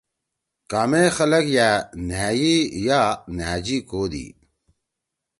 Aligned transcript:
کامے 0.71 1.03
خلگ 1.15 1.45
یأ 1.55 1.69
”نھائی“ 2.07 2.55
یا 2.87 3.01
”نھأجی“ 3.35 3.77
کودی۔ 3.89 4.25